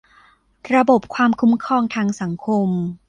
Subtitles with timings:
[0.75, 2.69] ระบบความคุ้มครองทางสังคม